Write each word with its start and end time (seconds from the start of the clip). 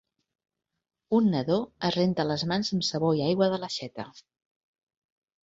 Un 1.17 1.27
nadó 1.33 1.57
es 1.89 1.93
renta 1.97 2.25
les 2.31 2.45
mans 2.53 2.73
amb 2.77 2.87
sabó 2.89 3.13
i 3.21 3.23
aigua 3.27 3.51
de 3.53 3.61
l'aixeta. 3.67 4.09